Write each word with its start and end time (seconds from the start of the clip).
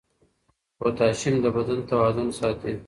پوټاشیم 0.79 1.35
د 1.43 1.45
بدن 1.55 1.79
توازن 1.89 2.27
ساتي. 2.39 2.73